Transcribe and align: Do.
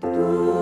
Do. 0.00 0.59